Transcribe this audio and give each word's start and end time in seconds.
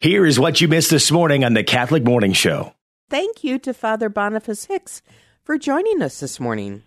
Here 0.00 0.24
is 0.24 0.38
what 0.38 0.60
you 0.60 0.68
missed 0.68 0.90
this 0.90 1.10
morning 1.10 1.42
on 1.42 1.54
the 1.54 1.64
Catholic 1.64 2.04
Morning 2.04 2.32
Show. 2.32 2.72
Thank 3.10 3.42
you 3.42 3.58
to 3.58 3.74
Father 3.74 4.08
Boniface 4.08 4.66
Hicks 4.66 5.02
for 5.42 5.58
joining 5.58 6.02
us 6.02 6.20
this 6.20 6.38
morning. 6.38 6.84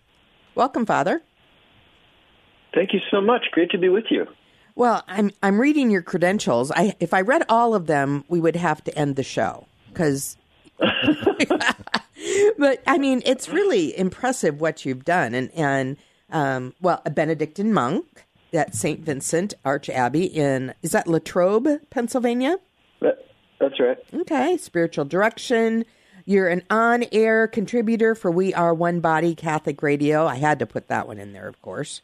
Welcome, 0.54 0.86
Father. 0.86 1.20
Thank 2.74 2.94
you 2.94 3.00
so 3.10 3.20
much. 3.20 3.42
Great 3.52 3.70
to 3.72 3.78
be 3.78 3.90
with 3.90 4.06
you. 4.08 4.26
Well, 4.76 5.04
I'm 5.08 5.30
I'm 5.42 5.60
reading 5.60 5.90
your 5.90 6.00
credentials. 6.00 6.70
I 6.70 6.96
if 7.00 7.12
I 7.12 7.20
read 7.20 7.42
all 7.50 7.74
of 7.74 7.86
them, 7.86 8.24
we 8.28 8.40
would 8.40 8.56
have 8.56 8.82
to 8.84 8.98
end 8.98 9.16
the 9.16 9.22
show 9.22 9.66
because. 9.88 10.38
but 10.78 12.82
I 12.86 12.96
mean, 12.96 13.20
it's 13.26 13.50
really 13.50 13.94
impressive 13.98 14.58
what 14.58 14.86
you've 14.86 15.04
done, 15.04 15.34
and 15.34 15.50
and 15.50 15.98
um, 16.30 16.72
well, 16.80 17.02
a 17.04 17.10
Benedictine 17.10 17.74
monk 17.74 18.24
at 18.54 18.74
Saint 18.74 19.00
Vincent 19.00 19.52
Arch 19.66 19.90
Abbey 19.90 20.24
in 20.24 20.72
is 20.80 20.92
that 20.92 21.06
Latrobe, 21.06 21.78
Pennsylvania? 21.90 22.56
That, 23.62 23.70
that's 23.70 23.80
right. 23.80 24.20
Okay, 24.22 24.56
spiritual 24.56 25.04
direction. 25.04 25.84
You're 26.24 26.48
an 26.48 26.62
on 26.70 27.04
air 27.12 27.48
contributor 27.48 28.14
for 28.14 28.30
We 28.30 28.54
Are 28.54 28.74
One 28.74 29.00
Body 29.00 29.34
Catholic 29.34 29.82
Radio. 29.82 30.26
I 30.26 30.36
had 30.36 30.58
to 30.60 30.66
put 30.66 30.88
that 30.88 31.06
one 31.06 31.18
in 31.18 31.32
there, 31.32 31.48
of 31.48 31.60
course. 31.62 32.00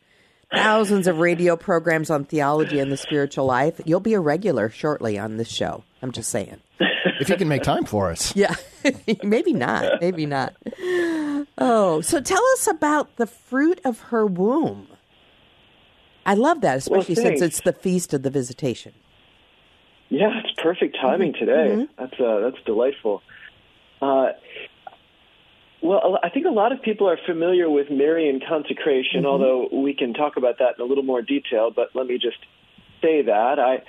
Thousands 0.55 1.07
of 1.07 1.19
radio 1.19 1.57
programs 1.57 2.11
on 2.11 2.25
theology 2.25 2.79
and 2.79 2.91
the 2.91 2.97
spiritual 2.97 3.45
life. 3.45 3.81
You'll 3.85 4.01
be 4.01 4.15
a 4.15 4.21
regular 4.21 4.71
shortly 4.71 5.19
on 5.19 5.37
this 5.37 5.49
show. 5.49 5.85
I'm 6.01 6.11
just 6.11 6.31
saying. 6.31 6.61
If 7.21 7.29
you 7.29 7.37
can 7.37 7.49
make 7.49 7.63
time 7.63 7.85
for 7.85 8.11
us. 8.11 8.35
Yeah, 8.37 8.55
maybe 9.23 9.53
not. 9.53 10.01
Maybe 10.01 10.27
not. 10.27 10.55
Oh, 11.59 12.01
so 12.03 12.21
tell 12.21 12.45
us 12.55 12.67
about 12.67 13.17
the 13.17 13.27
fruit 13.27 13.81
of 13.85 14.01
her 14.01 14.25
womb. 14.25 14.89
I 16.25 16.35
love 16.35 16.61
that, 16.61 16.79
especially 16.79 17.17
well, 17.17 17.25
since 17.25 17.43
it's 17.43 17.61
the 17.63 17.73
feast 17.73 18.15
of 18.15 18.23
the 18.23 18.31
visitation. 18.31 18.95
Yeah, 20.09 20.41
it's 20.43 20.61
perfect 20.61 20.97
timing 21.01 21.33
mm-hmm. 21.33 21.45
today. 21.45 21.87
Mm-hmm. 21.87 22.03
That's 22.03 22.21
uh, 22.21 22.41
that's 22.41 22.65
delightful. 22.65 23.23
Uh, 24.01 24.29
well, 25.83 26.19
I 26.23 26.31
think 26.31 26.47
a 26.47 26.51
lot 26.51 26.73
of 26.73 26.83
people 26.83 27.09
are 27.09 27.19
familiar 27.27 27.71
with 27.71 27.91
Marian 27.91 28.41
consecration, 28.47 29.23
mm-hmm. 29.23 29.27
although 29.27 29.69
we 29.73 29.95
can 29.95 30.15
talk 30.15 30.37
about 30.37 30.59
that 30.59 30.75
in 30.79 30.85
a 30.85 30.85
little 30.85 31.05
more 31.05 31.23
detail. 31.23 31.71
But 31.75 31.91
let 31.95 32.07
me 32.07 32.15
just 32.15 32.39
say 33.03 33.23
that 33.23 33.59
I 33.59 33.83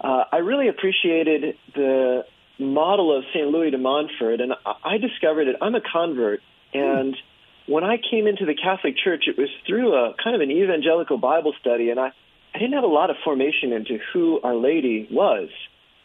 uh, 0.00 0.24
I 0.32 0.38
really 0.38 0.68
appreciated 0.68 1.56
the 1.74 2.24
model 2.58 3.16
of 3.16 3.24
St. 3.32 3.46
Louis 3.46 3.70
de 3.70 3.78
Montfort, 3.78 4.40
and 4.40 4.54
I 4.84 4.98
discovered 4.98 5.48
it. 5.48 5.56
I'm 5.60 5.74
a 5.74 5.80
convert, 5.80 6.40
and 6.74 7.14
mm. 7.14 7.18
when 7.66 7.84
I 7.84 7.96
came 7.98 8.26
into 8.26 8.44
the 8.44 8.54
Catholic 8.54 8.96
Church, 9.02 9.24
it 9.28 9.38
was 9.38 9.48
through 9.66 9.94
a 9.94 10.14
kind 10.22 10.34
of 10.34 10.42
an 10.42 10.50
evangelical 10.50 11.16
Bible 11.16 11.54
study, 11.60 11.90
and 11.90 12.00
I 12.00 12.12
I 12.54 12.58
didn't 12.58 12.74
have 12.74 12.84
a 12.84 12.88
lot 12.88 13.10
of 13.10 13.16
formation 13.24 13.72
into 13.72 13.98
who 14.12 14.40
Our 14.42 14.54
Lady 14.54 15.08
was. 15.10 15.48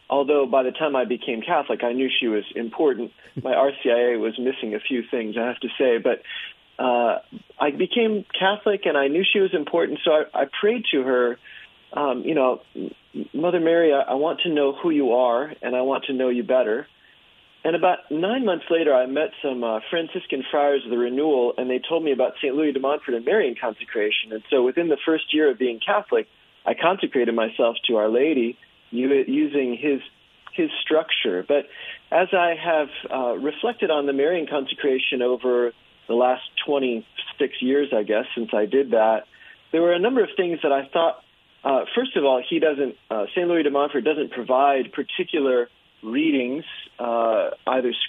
Although 0.08 0.46
by 0.46 0.62
the 0.62 0.70
time 0.70 0.94
I 0.94 1.04
became 1.04 1.42
Catholic, 1.42 1.82
I 1.82 1.92
knew 1.92 2.08
she 2.20 2.28
was 2.28 2.44
important. 2.54 3.12
My 3.42 3.52
RCIA 3.86 4.20
was 4.20 4.38
missing 4.38 4.74
a 4.74 4.80
few 4.80 5.02
things, 5.10 5.36
I 5.36 5.46
have 5.46 5.58
to 5.60 5.68
say, 5.78 5.98
but 5.98 6.22
uh, 6.78 7.20
I 7.58 7.70
became 7.70 8.24
Catholic 8.38 8.82
and 8.84 8.96
I 8.96 9.08
knew 9.08 9.24
she 9.30 9.40
was 9.40 9.54
important, 9.54 10.00
so 10.04 10.12
I, 10.12 10.42
I 10.42 10.44
prayed 10.60 10.84
to 10.92 11.02
her. 11.02 11.38
Um, 11.92 12.22
you 12.24 12.34
know, 12.34 12.60
Mother 13.32 13.60
Mary, 13.60 13.92
I, 13.92 14.12
I 14.12 14.14
want 14.14 14.40
to 14.40 14.50
know 14.50 14.74
who 14.74 14.90
you 14.90 15.12
are, 15.12 15.52
and 15.62 15.74
I 15.74 15.82
want 15.82 16.04
to 16.04 16.12
know 16.12 16.28
you 16.28 16.42
better. 16.42 16.86
And 17.66 17.74
about 17.74 17.98
nine 18.12 18.44
months 18.44 18.66
later, 18.70 18.94
I 18.94 19.06
met 19.06 19.30
some 19.42 19.64
uh, 19.64 19.80
Franciscan 19.90 20.44
friars 20.52 20.82
of 20.84 20.90
the 20.92 20.98
Renewal, 20.98 21.52
and 21.58 21.68
they 21.68 21.80
told 21.80 22.04
me 22.04 22.12
about 22.12 22.34
St. 22.36 22.54
Louis 22.54 22.70
de 22.70 22.78
Montfort 22.78 23.16
and 23.16 23.24
Marian 23.24 23.56
consecration. 23.60 24.30
And 24.30 24.44
so 24.50 24.62
within 24.62 24.86
the 24.86 24.96
first 25.04 25.34
year 25.34 25.50
of 25.50 25.58
being 25.58 25.80
Catholic, 25.84 26.28
I 26.64 26.74
consecrated 26.74 27.34
myself 27.34 27.74
to 27.88 27.96
Our 27.96 28.08
Lady 28.08 28.56
using 28.92 29.76
his 29.80 30.00
his 30.54 30.70
structure. 30.80 31.44
But 31.46 31.66
as 32.12 32.28
I 32.32 32.54
have 32.54 32.88
uh, 33.12 33.36
reflected 33.36 33.90
on 33.90 34.06
the 34.06 34.12
Marian 34.12 34.46
consecration 34.46 35.20
over 35.20 35.72
the 36.06 36.14
last 36.14 36.44
26 36.66 37.52
years, 37.62 37.88
I 37.92 38.04
guess, 38.04 38.26
since 38.36 38.50
I 38.54 38.66
did 38.66 38.92
that, 38.92 39.24
there 39.72 39.82
were 39.82 39.92
a 39.92 39.98
number 39.98 40.22
of 40.22 40.30
things 40.36 40.60
that 40.62 40.70
I 40.70 40.86
thought. 40.92 41.20
Uh, 41.64 41.80
first 41.96 42.16
of 42.16 42.24
all, 42.24 42.40
he 42.48 42.60
doesn't. 42.60 42.94
Uh, 43.10 43.26
Saint 43.34 43.48
Louis 43.48 43.64
de 43.64 43.72
Montfort 43.72 44.04
doesn't 44.04 44.30
provide 44.30 44.92
particular 44.92 45.68
readings, 46.02 46.64
uh, 46.98 47.35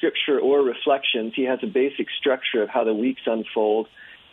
scripture 0.07 0.39
or 0.39 0.61
reflections. 0.61 1.33
He 1.35 1.43
has 1.43 1.59
a 1.63 1.67
basic 1.67 2.07
structure 2.19 2.63
of 2.63 2.69
how 2.69 2.83
the 2.83 2.93
weeks 2.93 3.21
unfold, 3.25 3.87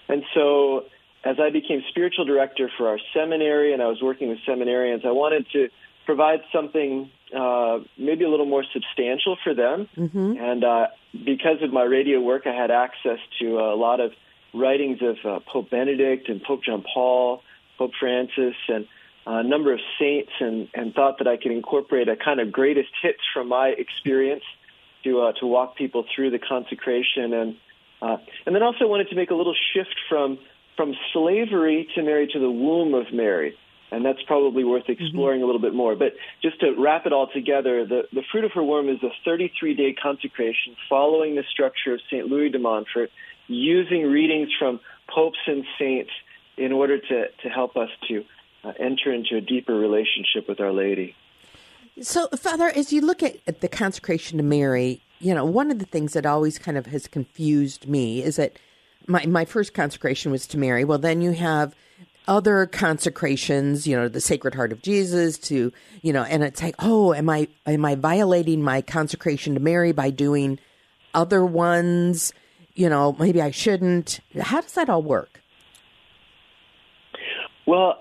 and 0.09 0.23
so 0.35 0.85
as 1.25 1.37
I 1.41 1.51
became 1.51 1.83
spiritual 1.89 2.27
director 2.27 2.71
for 2.77 2.89
our 2.89 2.99
seminary 3.15 3.73
and 3.73 3.83
I 3.83 3.87
was 3.87 4.01
working 4.03 4.29
with 4.29 4.39
seminarians, 4.47 5.07
I 5.07 5.11
wanted 5.11 5.47
to 5.53 5.71
provide 6.05 6.41
something 6.53 7.11
uh, 7.35 7.79
maybe 7.97 8.25
a 8.25 8.29
little 8.29 8.47
more 8.47 8.65
substantial 8.73 9.39
for 9.43 9.55
them. 9.55 9.89
Mm-hmm. 9.97 10.37
And 10.39 10.65
uh, 10.65 10.87
because 11.13 11.63
of 11.63 11.73
my 11.73 11.83
radio 11.83 12.21
work, 12.21 12.47
I 12.47 12.53
had 12.53 12.71
access 12.71 13.19
to 13.41 13.59
a 13.59 13.75
lot 13.75 14.01
of 14.01 14.13
writings 14.53 14.99
of 15.01 15.17
uh, 15.25 15.41
Pope 15.51 15.71
Benedict 15.71 16.29
and 16.29 16.43
Pope 16.43 16.63
John 16.63 16.85
Paul, 16.93 17.43
Pope 17.79 17.93
Francis, 17.99 18.55
and 18.69 18.87
a 19.27 19.43
number 19.43 19.73
of 19.73 19.81
saints, 19.99 20.33
and, 20.41 20.69
and 20.75 20.93
thought 20.93 21.19
that 21.19 21.27
I 21.27 21.39
could 21.39 21.53
incorporate 21.53 22.09
a 22.11 22.17
kind 22.17 22.39
of 22.41 22.53
greatest 22.53 22.91
hits 23.01 23.21
from 23.33 23.49
my 23.49 23.69
experience 23.69 24.45
to 25.05 25.23
uh, 25.23 25.33
to 25.41 25.47
walk 25.47 25.77
people 25.77 26.05
through 26.15 26.31
the 26.31 26.39
consecration, 26.39 27.33
and 27.33 27.57
uh, 28.03 28.17
and 28.47 28.55
then 28.55 28.63
also 28.63 28.87
wanted 28.87 29.09
to 29.11 29.17
make 29.17 29.31
a 29.31 29.35
little 29.35 29.55
shift 29.75 29.95
from 30.09 30.39
from 30.77 30.95
slavery 31.13 31.89
to 31.95 32.03
Mary 32.03 32.29
to 32.33 32.39
the 32.39 32.51
womb 32.51 32.95
of 32.95 33.13
Mary 33.13 33.57
and 33.95 34.05
that's 34.05 34.23
probably 34.27 34.65
worth 34.65 34.85
mm-hmm. 34.85 35.03
exploring 35.03 35.39
mm-hmm. 35.39 35.45
a 35.45 35.47
little 35.47 35.61
bit 35.61 35.75
more. 35.75 35.95
But 35.95 36.15
just 36.43 36.61
to 36.61 36.75
wrap 36.79 37.07
it 37.07 37.13
all 37.13 37.29
together, 37.33 37.87
the, 37.87 38.03
the 38.13 38.23
fruit 38.31 38.45
of 38.45 38.53
her 38.53 38.63
womb 38.63 38.89
is 38.89 39.03
a 39.03 39.11
33 39.25 39.75
day 39.75 39.95
consecration 40.01 40.77
following 40.89 41.37
the 41.37 41.45
structure 41.53 41.95
of 41.95 42.01
St. 42.11 42.27
Louis 42.27 42.51
de 42.51 42.59
Montfort, 42.59 43.11
using 43.47 44.03
readings 44.03 44.49
from 44.59 44.81
popes 45.13 45.39
and 45.47 45.65
saints 45.79 46.11
in 46.57 46.73
order 46.73 46.99
to, 46.99 47.25
to 47.43 47.49
help 47.49 47.77
us 47.77 47.91
to 48.09 48.25
uh, 48.65 48.73
enter 48.79 49.13
into 49.13 49.37
a 49.37 49.41
deeper 49.41 49.75
relationship 49.75 50.49
with 50.49 50.61
Our 50.61 50.73
Lady. 50.73 51.15
So, 52.01 52.27
Father, 52.29 52.73
as 52.75 52.93
you 52.93 53.01
look 53.01 53.23
at, 53.23 53.37
at 53.47 53.61
the 53.61 53.69
consecration 53.69 54.39
to 54.39 54.45
Mary, 54.45 55.01
you 55.21 55.33
know, 55.33 55.45
one 55.45 55.71
of 55.71 55.79
the 55.79 55.85
things 55.85 56.13
that 56.15 56.27
always 56.27 56.59
kind 56.59 56.77
of 56.77 56.87
has 56.87 57.07
confused 57.07 57.87
me 57.89 58.23
is 58.23 58.37
that 58.37 58.59
my, 59.07 59.25
my 59.27 59.45
first 59.45 59.75
consecration 59.75 60.33
was 60.33 60.47
to 60.49 60.59
Mary. 60.59 60.85
Well, 60.85 60.99
then 60.99 61.21
you 61.21 61.33
have 61.33 61.75
other 62.27 62.67
consecrations, 62.67 63.87
you 63.87 63.97
know, 63.97 64.09
the 64.09 64.21
Sacred 64.21 64.55
Heart 64.55 64.73
of 64.73 64.83
Jesus 64.83 65.39
to, 65.39 65.73
you 66.03 66.13
know, 66.13 66.23
and 66.23 66.43
it's 66.43 66.63
like, 66.63 66.75
oh, 66.79 67.15
am 67.15 67.29
I 67.29 67.49
am 67.67 67.85
I 67.85 67.95
violating 67.95 68.63
my 68.63 68.81
consecration 68.83 69.55
to 69.55 69.61
Mary 69.61 69.93
by 69.93 70.11
doing 70.11 70.59
other 71.13 71.45
ones? 71.45 72.33
You 72.75 72.89
know, 72.89 73.15
maybe 73.19 73.41
I 73.41 73.51
shouldn't. 73.51 74.21
How 74.41 74.63
does 74.63 74.73
that 74.73 74.89
all 74.89 75.03
work? 75.03 75.43
Well, 77.67 77.99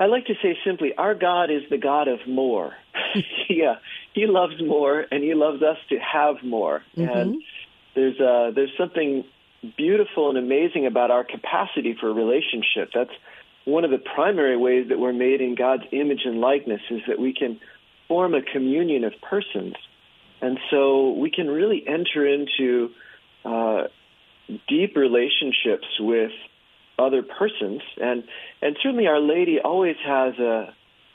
I 0.00 0.06
like 0.06 0.26
to 0.26 0.34
say 0.42 0.56
simply, 0.64 0.94
our 0.96 1.14
God 1.14 1.50
is 1.50 1.62
the 1.70 1.78
God 1.78 2.08
of 2.08 2.20
more. 2.26 2.74
yeah, 3.48 3.76
He 4.12 4.26
loves 4.26 4.60
more, 4.62 5.04
and 5.10 5.22
He 5.22 5.34
loves 5.34 5.62
us 5.62 5.78
to 5.90 5.98
have 5.98 6.36
more. 6.42 6.82
Mm-hmm. 6.96 7.18
And 7.18 7.42
there's 7.94 8.20
uh, 8.20 8.52
there's 8.54 8.72
something 8.78 9.24
beautiful 9.76 10.28
and 10.28 10.38
amazing 10.38 10.86
about 10.86 11.10
our 11.10 11.24
capacity 11.24 11.96
for 11.98 12.12
relationship. 12.12 12.90
That's 12.94 13.10
one 13.64 13.84
of 13.84 13.90
the 13.90 13.98
primary 13.98 14.56
ways 14.56 14.86
that 14.88 14.98
we're 14.98 15.12
made 15.12 15.40
in 15.40 15.54
God's 15.54 15.82
image 15.92 16.22
and 16.24 16.40
likeness 16.40 16.80
is 16.90 17.00
that 17.08 17.18
we 17.18 17.34
can 17.34 17.60
form 18.06 18.34
a 18.34 18.42
communion 18.42 19.04
of 19.04 19.12
persons. 19.20 19.74
And 20.40 20.58
so 20.70 21.10
we 21.10 21.30
can 21.30 21.48
really 21.48 21.84
enter 21.86 22.26
into 22.26 22.90
uh, 23.44 23.88
deep 24.68 24.96
relationships 24.96 25.86
with 25.98 26.30
other 26.98 27.22
persons. 27.22 27.82
And, 28.00 28.24
and 28.62 28.76
certainly 28.82 29.06
Our 29.06 29.20
Lady 29.20 29.58
always 29.62 29.96
has 30.04 30.34
a, 30.38 30.74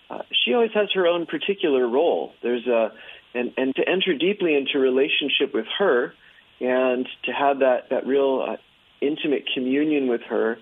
uh, 0.10 0.22
she 0.32 0.54
always 0.54 0.72
has 0.74 0.90
her 0.94 1.08
own 1.08 1.26
particular 1.26 1.88
role. 1.88 2.34
There's 2.42 2.68
a, 2.68 2.92
and, 3.34 3.54
and 3.58 3.76
to 3.76 3.88
enter 3.88 4.14
deeply 4.18 4.56
into 4.56 4.80
relationship 4.80 5.54
with 5.54 5.66
her, 5.80 6.14
and 6.60 7.08
to 7.26 7.32
have 7.32 7.60
that 7.60 7.90
that 7.90 8.06
real 8.06 8.46
uh, 8.48 8.58
intimate 9.02 9.46
communion 9.54 10.08
with 10.08 10.22
her 10.30 10.58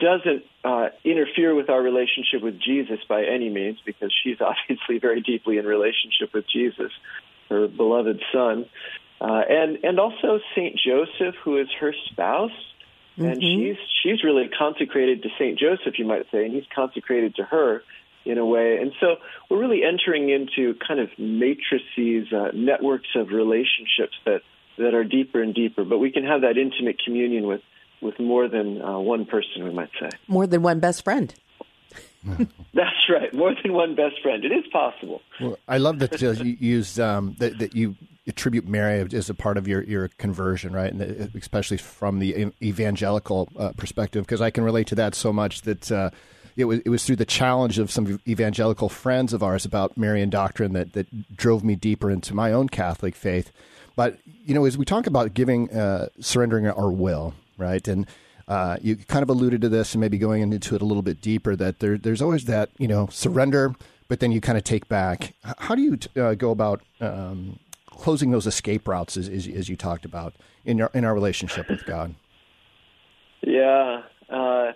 doesn't 0.00 0.44
uh, 0.64 0.88
interfere 1.04 1.54
with 1.54 1.70
our 1.70 1.80
relationship 1.80 2.42
with 2.42 2.60
Jesus 2.60 2.98
by 3.08 3.24
any 3.24 3.48
means, 3.48 3.78
because 3.84 4.12
she's 4.22 4.38
obviously 4.40 4.98
very 4.98 5.20
deeply 5.20 5.58
in 5.58 5.66
relationship 5.66 6.32
with 6.34 6.44
Jesus, 6.52 6.92
her 7.48 7.68
beloved 7.68 8.20
Son, 8.32 8.66
uh, 9.20 9.42
and 9.48 9.84
and 9.84 10.00
also 10.00 10.40
Saint 10.54 10.78
Joseph, 10.78 11.34
who 11.44 11.58
is 11.58 11.68
her 11.80 11.94
spouse, 12.10 12.50
mm-hmm. 13.18 13.24
and 13.24 13.42
she's 13.42 13.76
she's 14.02 14.24
really 14.24 14.48
consecrated 14.48 15.22
to 15.22 15.28
Saint 15.38 15.58
Joseph, 15.58 15.98
you 15.98 16.04
might 16.04 16.26
say, 16.30 16.44
and 16.44 16.54
he's 16.54 16.66
consecrated 16.74 17.36
to 17.36 17.44
her 17.44 17.82
in 18.24 18.38
a 18.38 18.44
way. 18.44 18.78
And 18.80 18.92
so 19.00 19.16
we're 19.48 19.60
really 19.60 19.82
entering 19.84 20.28
into 20.30 20.74
kind 20.86 21.00
of 21.00 21.08
matrices, 21.18 22.32
uh, 22.32 22.50
networks 22.54 23.08
of 23.14 23.28
relationships 23.28 24.16
that 24.24 24.42
that 24.78 24.94
are 24.94 25.04
deeper 25.04 25.42
and 25.42 25.54
deeper. 25.54 25.84
But 25.84 25.98
we 25.98 26.10
can 26.10 26.24
have 26.24 26.42
that 26.42 26.58
intimate 26.58 27.00
communion 27.04 27.46
with 27.46 27.62
with 28.02 28.18
more 28.18 28.48
than 28.48 28.82
uh, 28.82 28.98
one 28.98 29.24
person, 29.24 29.64
we 29.64 29.70
might 29.70 29.90
say. 30.00 30.10
More 30.28 30.46
than 30.46 30.62
one 30.62 30.80
best 30.80 31.02
friend. 31.04 31.34
That's 32.74 33.08
right. 33.08 33.32
More 33.32 33.54
than 33.62 33.72
one 33.72 33.94
best 33.94 34.20
friend. 34.22 34.44
It 34.44 34.52
is 34.52 34.64
possible. 34.72 35.22
Well, 35.40 35.58
I 35.68 35.78
love 35.78 36.00
that 36.00 36.20
you 36.20 36.56
use 36.58 36.98
um, 36.98 37.36
that, 37.38 37.58
that 37.58 37.74
you 37.74 37.96
attribute 38.26 38.66
Mary 38.66 39.06
as 39.12 39.30
a 39.30 39.34
part 39.34 39.56
of 39.56 39.68
your, 39.68 39.82
your 39.84 40.08
conversion, 40.18 40.72
right? 40.72 40.92
And 40.92 41.30
especially 41.34 41.76
from 41.76 42.18
the 42.18 42.52
evangelical 42.62 43.48
uh, 43.56 43.72
perspective, 43.76 44.24
because 44.24 44.40
I 44.40 44.50
can 44.50 44.64
relate 44.64 44.88
to 44.88 44.94
that 44.96 45.14
so 45.14 45.32
much 45.32 45.62
that 45.62 45.92
uh, 45.92 46.10
it 46.56 46.64
was 46.64 46.80
it 46.80 46.88
was 46.88 47.04
through 47.04 47.16
the 47.16 47.26
challenge 47.26 47.78
of 47.78 47.90
some 47.90 48.20
evangelical 48.26 48.88
friends 48.88 49.32
of 49.32 49.42
ours 49.42 49.64
about 49.64 49.96
Marian 49.96 50.30
doctrine 50.30 50.72
that 50.72 50.94
that 50.94 51.36
drove 51.36 51.62
me 51.62 51.76
deeper 51.76 52.10
into 52.10 52.34
my 52.34 52.52
own 52.52 52.68
Catholic 52.68 53.14
faith. 53.14 53.52
But 53.94 54.18
you 54.24 54.54
know, 54.54 54.64
as 54.64 54.76
we 54.76 54.84
talk 54.84 55.06
about 55.06 55.34
giving, 55.34 55.70
uh, 55.70 56.08
surrendering 56.20 56.66
our 56.66 56.90
will, 56.90 57.34
right, 57.58 57.86
and 57.86 58.06
uh, 58.48 58.76
you 58.80 58.96
kind 58.96 59.22
of 59.22 59.28
alluded 59.28 59.60
to 59.62 59.68
this, 59.68 59.94
and 59.94 60.00
maybe 60.00 60.18
going 60.18 60.42
into 60.42 60.74
it 60.74 60.82
a 60.82 60.84
little 60.84 61.02
bit 61.02 61.20
deeper. 61.20 61.56
That 61.56 61.78
there, 61.80 61.98
there's 61.98 62.22
always 62.22 62.46
that 62.46 62.70
you 62.78 62.88
know 62.88 63.08
surrender, 63.10 63.74
but 64.08 64.20
then 64.20 64.32
you 64.32 64.40
kind 64.40 64.58
of 64.58 64.64
take 64.64 64.88
back. 64.88 65.34
How 65.58 65.74
do 65.74 65.82
you 65.82 65.98
uh, 66.22 66.34
go 66.34 66.50
about 66.50 66.82
um, 67.00 67.58
closing 67.96 68.30
those 68.30 68.46
escape 68.46 68.86
routes, 68.86 69.16
as, 69.16 69.28
as, 69.28 69.46
as, 69.48 69.68
you 69.68 69.76
talked 69.76 70.04
about 70.04 70.34
in 70.64 70.80
our 70.80 70.90
in 70.94 71.04
our 71.04 71.14
relationship 71.14 71.68
with 71.68 71.84
God? 71.86 72.14
Yeah, 73.42 74.02
uh, 74.28 74.72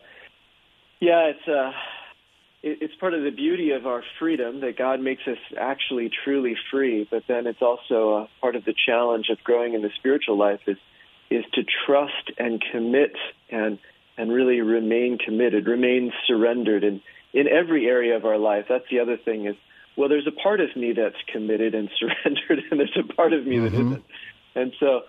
yeah, 1.00 1.30
it's 1.30 1.48
uh, 1.48 1.72
it, 2.62 2.78
it's 2.82 2.94
part 2.96 3.14
of 3.14 3.22
the 3.22 3.30
beauty 3.30 3.72
of 3.72 3.86
our 3.86 4.02
freedom 4.18 4.60
that 4.60 4.76
God 4.76 5.00
makes 5.00 5.22
us 5.26 5.38
actually 5.58 6.10
truly 6.24 6.56
free. 6.70 7.06
But 7.10 7.24
then 7.28 7.46
it's 7.46 7.62
also 7.62 8.14
a 8.14 8.28
part 8.40 8.56
of 8.56 8.64
the 8.64 8.74
challenge 8.86 9.26
of 9.30 9.42
growing 9.44 9.74
in 9.74 9.82
the 9.82 9.90
spiritual 9.98 10.38
life 10.38 10.60
is 10.66 10.78
is 11.30 11.44
to 11.54 11.62
trust 11.86 12.32
and 12.38 12.62
commit 12.72 13.12
and 13.50 13.78
and 14.18 14.30
really 14.30 14.60
remain 14.60 15.18
committed, 15.18 15.66
remain 15.66 16.12
surrendered, 16.26 16.84
and 16.84 17.00
in 17.32 17.46
every 17.48 17.86
area 17.86 18.16
of 18.16 18.24
our 18.24 18.38
life. 18.38 18.66
That's 18.68 18.84
the 18.90 19.00
other 19.00 19.16
thing 19.16 19.46
is 19.46 19.56
well, 20.00 20.08
there's 20.08 20.26
a 20.26 20.32
part 20.32 20.60
of 20.60 20.74
me 20.74 20.94
that's 20.94 21.22
committed 21.30 21.74
and 21.74 21.90
surrendered, 21.98 22.64
and 22.70 22.80
there's 22.80 22.96
a 22.98 23.12
part 23.12 23.34
of 23.34 23.46
me 23.46 23.56
mm-hmm. 23.56 23.64
that 23.64 23.74
isn't. 23.74 24.04
And 24.54 24.72
so, 24.80 25.02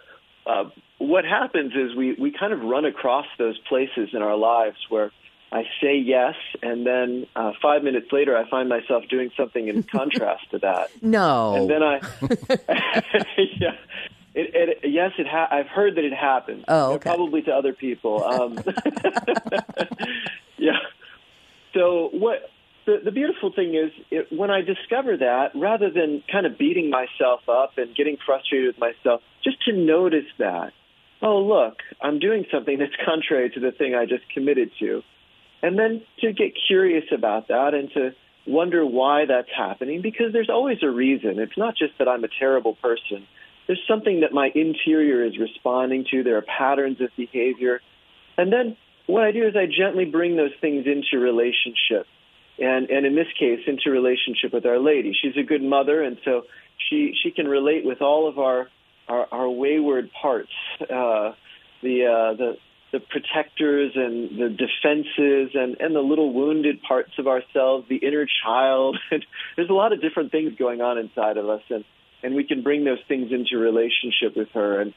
uh, 0.46 0.66
what 0.98 1.24
happens 1.24 1.72
is 1.74 1.96
we 1.96 2.14
we 2.20 2.34
kind 2.38 2.52
of 2.52 2.60
run 2.62 2.84
across 2.84 3.26
those 3.40 3.58
places 3.70 4.10
in 4.12 4.22
our 4.22 4.36
lives 4.36 4.76
where 4.90 5.12
I 5.50 5.64
say 5.82 5.96
yes, 5.96 6.36
and 6.62 6.86
then 6.86 7.26
uh, 7.38 7.54
five 7.62 7.84
minutes 7.84 8.08
later, 8.12 8.36
I 8.38 8.50
find 8.50 8.68
myself 8.68 9.06
doing 9.10 9.32
something 9.38 9.70
in 9.70 9.84
contrast 9.96 10.52
to 10.52 10.60
that. 10.60 10.90
No, 11.02 11.56
and 11.56 11.70
then 11.70 11.82
I, 11.82 12.02
yeah, 13.38 13.78
it, 14.36 14.52
it, 14.84 14.92
yes, 14.92 15.12
it. 15.18 15.26
Ha- 15.26 15.48
I've 15.52 15.68
heard 15.68 15.96
that 15.96 16.04
it 16.04 16.14
happens. 16.14 16.66
Oh, 16.68 16.96
okay. 16.96 17.10
Probably 17.10 17.44
to 17.44 17.52
other 17.52 17.72
people. 17.72 18.26
Um, 18.26 18.60
yeah. 20.58 20.80
So 21.74 22.10
what? 22.12 22.50
The, 23.03 23.12
beautiful 23.12 23.51
thing 23.51 23.75
is, 23.75 23.92
it, 24.09 24.27
when 24.31 24.51
I 24.51 24.62
discover 24.62 25.18
that, 25.18 25.51
rather 25.56 25.89
than 25.89 26.24
kind 26.31 26.45
of 26.45 26.57
beating 26.57 26.89
myself 26.89 27.42
up 27.48 27.77
and 27.77 27.95
getting 27.95 28.18
frustrated 28.25 28.68
with 28.68 28.80
myself, 28.80 29.21
just 29.44 29.62
to 29.65 29.74
notice 29.74 30.30
that, 30.38 30.74
oh 31.21 31.39
look, 31.39 31.77
I'm 32.01 32.19
doing 32.19 32.45
something 32.51 32.77
that's 32.80 32.95
contrary 33.06 33.50
to 33.51 33.59
the 33.59 33.71
thing 33.71 33.95
I 33.95 34.06
just 34.06 34.24
committed 34.33 34.71
to 34.80 35.03
and 35.62 35.77
then 35.77 36.01
to 36.19 36.33
get 36.33 36.53
curious 36.68 37.06
about 37.13 37.48
that 37.50 37.74
and 37.74 37.92
to 37.94 38.12
wonder 38.48 38.86
why 38.86 39.25
that's 39.25 39.50
happening 39.56 40.01
because 40.01 40.33
there's 40.33 40.50
always 40.50 40.80
a 40.81 40.89
reason. 40.89 41.39
It's 41.39 41.57
not 41.57 41.75
just 41.77 41.94
that 42.00 42.07
I'm 42.07 42.24
a 42.24 42.30
terrible 42.39 42.75
person. 42.75 43.27
There's 43.68 43.81
something 43.88 44.21
that 44.21 44.33
my 44.33 44.51
interior 44.54 45.24
is 45.24 45.38
responding 45.38 46.06
to. 46.12 46.24
There 46.24 46.38
are 46.38 46.42
patterns 46.42 47.00
of 47.00 47.09
behavior. 47.15 47.81
And 48.38 48.51
then 48.51 48.75
what 49.06 49.24
I 49.24 49.31
do 49.31 49.45
is 49.45 49.56
I 49.56 49.68
gently 49.68 50.06
bring 50.06 50.36
those 50.36 50.51
things 50.59 50.86
into 50.88 51.24
relationship. 51.24 52.07
And, 52.59 52.89
and 52.89 53.06
in 53.06 53.15
this 53.15 53.27
case, 53.39 53.59
into 53.65 53.89
relationship 53.89 54.53
with 54.53 54.65
Our 54.65 54.80
Lady. 54.80 55.15
She's 55.19 55.36
a 55.38 55.44
good 55.44 55.63
mother, 55.63 56.03
and 56.03 56.18
so 56.24 56.44
she, 56.89 57.13
she 57.24 57.31
can 57.31 57.48
relate 57.48 57.86
with 57.86 58.01
all 58.01 58.27
of 58.27 58.38
our, 58.38 58.69
our, 59.07 59.27
our 59.31 59.50
wayward 59.50 60.12
parts. 60.21 60.51
Uh, 60.81 61.33
the, 61.81 62.06
uh, 62.06 62.38
the, 62.38 62.57
the 62.92 63.00
protectors 63.00 63.94
and 63.95 64.38
the 64.38 64.50
defenses 64.50 65.56
and, 65.56 65.77
and 65.80 65.95
the 65.95 66.01
little 66.01 66.33
wounded 66.33 66.81
parts 66.81 67.12
of 67.18 67.27
ourselves, 67.27 67.88
the 67.89 67.95
inner 67.95 68.27
child. 68.44 68.97
There's 69.56 69.69
a 69.69 69.74
lot 69.74 69.94
of 69.94 70.01
different 70.01 70.31
things 70.31 70.54
going 70.57 70.81
on 70.81 70.97
inside 70.97 71.38
of 71.38 71.50
us, 71.50 71.62
and, 71.69 71.86
and 72.21 72.36
we 72.36 72.44
can 72.44 72.62
bring 72.62 72.83
those 72.83 73.00
things 73.07 73.31
into 73.31 73.57
relationship 73.57 74.36
with 74.36 74.50
her. 74.54 74.81
And 74.81 74.94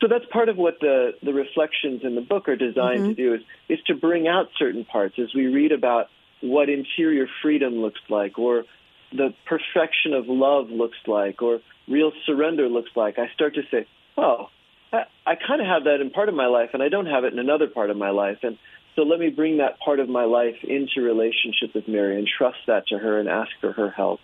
so 0.00 0.08
that's 0.08 0.24
part 0.32 0.48
of 0.48 0.56
what 0.56 0.80
the, 0.80 1.12
the 1.22 1.32
reflections 1.32 2.02
in 2.04 2.14
the 2.14 2.20
book 2.20 2.48
are 2.48 2.56
designed 2.56 3.00
mm-hmm. 3.00 3.08
to 3.10 3.14
do 3.14 3.34
is, 3.34 3.40
is 3.68 3.78
to 3.86 3.94
bring 3.94 4.28
out 4.28 4.46
certain 4.58 4.84
parts 4.84 5.14
as 5.18 5.34
we 5.34 5.46
read 5.46 5.72
about 5.72 6.06
what 6.42 6.68
interior 6.68 7.26
freedom 7.40 7.74
looks 7.76 8.00
like 8.08 8.38
or 8.38 8.64
the 9.12 9.34
perfection 9.46 10.14
of 10.14 10.26
love 10.28 10.70
looks 10.70 10.98
like 11.06 11.42
or 11.42 11.60
real 11.88 12.12
surrender 12.26 12.68
looks 12.68 12.90
like. 12.96 13.18
I 13.18 13.28
start 13.34 13.54
to 13.54 13.62
say, 13.70 13.86
oh, 14.16 14.48
I, 14.92 15.04
I 15.26 15.34
kind 15.36 15.60
of 15.60 15.66
have 15.66 15.84
that 15.84 16.00
in 16.00 16.10
part 16.10 16.28
of 16.28 16.34
my 16.34 16.46
life, 16.46 16.70
and 16.72 16.82
I 16.82 16.88
don't 16.88 17.06
have 17.06 17.24
it 17.24 17.32
in 17.32 17.38
another 17.38 17.66
part 17.66 17.90
of 17.90 17.96
my 17.96 18.10
life. 18.10 18.38
And 18.42 18.58
so 18.94 19.02
let 19.02 19.18
me 19.18 19.30
bring 19.30 19.58
that 19.58 19.78
part 19.80 20.00
of 20.00 20.08
my 20.08 20.24
life 20.24 20.56
into 20.62 21.00
relationship 21.00 21.74
with 21.74 21.88
Mary 21.88 22.18
and 22.18 22.28
trust 22.28 22.58
that 22.66 22.86
to 22.88 22.98
her 22.98 23.18
and 23.18 23.28
ask 23.28 23.50
for 23.60 23.72
her 23.72 23.90
help. 23.90 24.20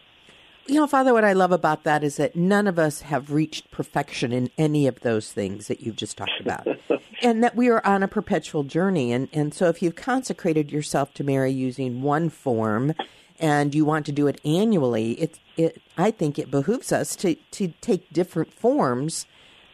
You 0.66 0.74
know, 0.74 0.86
Father, 0.86 1.14
what 1.14 1.24
I 1.24 1.32
love 1.32 1.52
about 1.52 1.84
that 1.84 2.04
is 2.04 2.16
that 2.16 2.36
none 2.36 2.66
of 2.66 2.78
us 2.78 3.00
have 3.00 3.30
reached 3.30 3.70
perfection 3.70 4.32
in 4.32 4.50
any 4.58 4.86
of 4.86 5.00
those 5.00 5.32
things 5.32 5.66
that 5.68 5.80
you've 5.80 5.96
just 5.96 6.18
talked 6.18 6.40
about. 6.40 6.66
and 7.22 7.42
that 7.42 7.56
we 7.56 7.68
are 7.68 7.84
on 7.86 8.02
a 8.02 8.08
perpetual 8.08 8.64
journey. 8.64 9.12
And, 9.12 9.28
and 9.32 9.52
so 9.52 9.68
if 9.68 9.82
you've 9.82 9.96
consecrated 9.96 10.70
yourself 10.70 11.14
to 11.14 11.24
Mary 11.24 11.52
using 11.52 12.02
one 12.02 12.28
form 12.28 12.94
and 13.38 13.74
you 13.74 13.84
want 13.84 14.06
to 14.06 14.12
do 14.12 14.26
it 14.26 14.40
annually, 14.44 15.12
it, 15.12 15.38
it, 15.56 15.82
I 15.96 16.10
think 16.10 16.38
it 16.38 16.50
behooves 16.50 16.92
us 16.92 17.16
to, 17.16 17.34
to 17.52 17.72
take 17.80 18.12
different 18.12 18.52
forms 18.52 19.26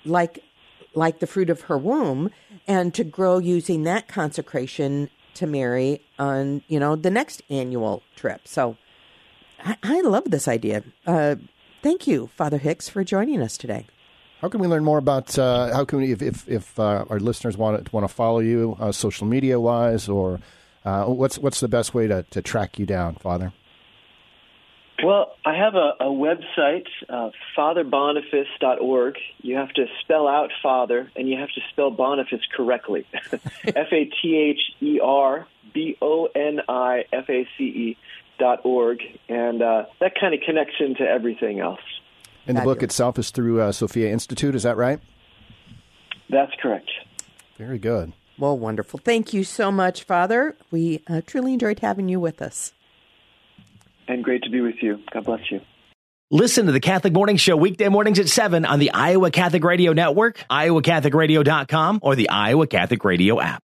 like 0.05 0.43
like 0.95 1.19
the 1.19 1.27
fruit 1.27 1.51
of 1.51 1.63
her 1.63 1.77
womb, 1.77 2.31
and 2.67 2.95
to 2.95 3.05
grow 3.05 3.39
using 3.39 3.83
that 3.83 4.09
consecration 4.09 5.11
to 5.35 5.47
Mary 5.47 6.01
on 6.19 6.63
you 6.69 6.79
know 6.79 6.97
the 6.97 7.11
next 7.11 7.43
annual 7.51 8.03
trip. 8.17 8.47
So 8.47 8.77
I, 9.65 9.77
I 9.83 10.01
love 10.03 10.31
this 10.31 10.49
idea. 10.49 10.85
Uh, 11.07 11.37
thank 11.83 12.07
you, 12.07 12.29
Father 12.37 12.59
Hicks, 12.59 12.89
for 12.89 13.05
joining 13.05 13.43
us 13.43 13.57
today. 13.57 13.87
How 14.45 14.51
can 14.51 14.61
we 14.61 14.69
learn 14.69 14.85
more 14.85 14.99
about? 14.99 15.39
Uh, 15.39 15.73
how 15.73 15.87
can 15.87 16.01
we, 16.01 16.13
if 16.13 16.21
if, 16.21 16.47
if 16.47 16.79
uh, 16.79 17.07
our 17.09 17.19
listeners 17.19 17.57
want 17.57 17.83
to 17.83 17.91
want 17.97 18.07
to 18.07 18.15
follow 18.15 18.41
you, 18.41 18.77
uh, 18.79 18.93
social 18.93 19.27
media 19.27 19.59
wise, 19.59 20.07
or 20.07 20.39
uh, 20.85 21.07
what's 21.07 21.39
what's 21.39 21.61
the 21.61 21.69
best 21.69 21.95
way 21.95 22.07
to, 22.09 22.25
to 22.25 22.43
track 22.43 22.79
you 22.79 22.85
down, 22.85 23.15
Father? 23.15 23.55
Well, 25.03 25.35
I 25.47 25.57
have 25.57 25.77
a, 25.77 25.93
a 25.99 26.11
website, 26.11 26.85
uh, 27.09 27.31
fatherboniface.org. 27.57 29.17
You 29.41 29.57
have 29.57 29.73
to 29.73 29.87
spell 30.03 30.29
out 30.29 30.51
father, 30.63 31.11
and 31.17 31.27
you 31.27 31.39
have 31.39 31.49
to 31.49 31.63
spell 31.71 31.91
Boniface 31.91 32.47
correctly. 32.55 33.07
F 33.65 33.93
A 33.93 34.05
T 34.05 34.37
H 34.37 34.61
E 34.83 35.01
R 35.03 35.47
B 35.73 35.97
O 36.03 36.27
N 36.27 36.61
I 36.69 37.07
F 37.11 37.31
A 37.31 37.49
C 37.57 37.65
E 37.65 37.97
dot 38.39 38.61
org, 38.67 38.99
and 39.27 39.63
uh, 39.63 39.87
that 40.01 40.13
kind 40.21 40.35
of 40.35 40.41
connects 40.45 40.75
into 40.81 41.01
everything 41.03 41.61
else. 41.61 41.81
And 42.47 42.57
the 42.57 42.63
book 42.63 42.83
itself 42.83 43.19
is 43.19 43.31
through 43.31 43.61
uh, 43.61 43.73
Sophia 43.73 44.11
Institute. 44.11 44.55
Is 44.55 44.65
that 44.65 44.77
right? 44.77 45.01
That's 46.31 46.53
correct. 46.61 46.91
Very 47.57 47.79
good. 47.79 48.13
Well, 48.39 48.59
wonderful. 48.59 49.01
Thank 49.03 49.33
you 49.33 49.45
so 49.45 49.71
much, 49.71 50.03
Father. 50.03 50.57
We 50.71 51.03
uh, 51.07 51.21
truly 51.25 51.53
enjoyed 51.53 51.79
having 51.79 52.09
you 52.09 52.19
with 52.19 52.43
us 52.43 52.73
and 54.09 54.25
great 54.25 54.43
to 54.45 54.51
be 54.51 54.61
with 54.61 54.77
you. 54.83 55.01
God 55.13 55.25
bless 55.25 55.51
you. 55.51 55.61
Listen 56.31 56.67
to 56.67 56.73
the 56.73 56.81
Catholic 56.81 57.13
Morning 57.13 57.37
Show 57.37 57.57
weekday 57.57 57.89
mornings 57.89 58.19
at 58.19 58.29
7 58.29 58.65
on 58.65 58.79
the 58.79 58.91
Iowa 58.93 59.31
Catholic 59.31 59.63
Radio 59.63 59.93
Network, 59.93 60.39
iowacatholicradio.com, 60.51 62.01
or 62.03 62.17
the 62.17 62.29
Iowa 62.31 62.67
Catholic 62.67 63.05
Radio 63.05 63.41
app. 63.41 63.63